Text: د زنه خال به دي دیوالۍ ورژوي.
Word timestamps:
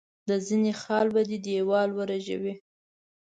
د 0.29 0.31
زنه 0.47 0.73
خال 0.81 1.07
به 1.15 1.21
دي 1.29 1.37
دیوالۍ 1.45 1.93
ورژوي. 1.95 2.53